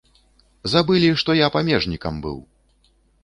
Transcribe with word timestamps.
Забылі, 0.73 1.11
што 1.25 1.31
я 1.39 1.47
памежнікам 1.57 2.15
быў! 2.27 2.37